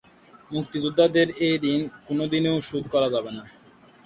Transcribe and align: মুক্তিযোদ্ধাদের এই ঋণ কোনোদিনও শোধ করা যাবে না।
মুক্তিযোদ্ধাদের 0.51 1.27
এই 1.47 1.55
ঋণ 1.65 1.81
কোনোদিনও 2.07 2.55
শোধ 2.69 2.83
করা 2.93 3.07
যাবে 3.13 3.31
না। 3.37 3.43